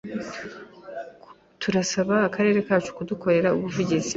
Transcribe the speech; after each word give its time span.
turasaba 1.61 2.15
akarere 2.27 2.59
kacu 2.67 2.89
kudukorera 2.97 3.49
ubuvugizi 3.57 4.09